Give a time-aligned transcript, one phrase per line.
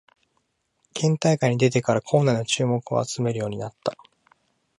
[0.95, 3.95] 県大会に出てから校内の注目を集めるようになった